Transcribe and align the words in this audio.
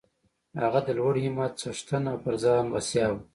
هغه 0.61 0.79
د 0.87 0.89
لوړ 0.97 1.15
همت 1.25 1.53
څښتن 1.61 2.03
او 2.11 2.17
پر 2.23 2.35
ځان 2.43 2.65
بسیا 2.73 3.07
و 3.11 3.15